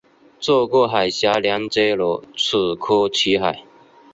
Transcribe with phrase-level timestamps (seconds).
[0.39, 3.63] 这个海峡连接了楚科奇海。